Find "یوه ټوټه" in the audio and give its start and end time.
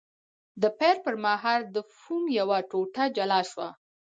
2.39-3.05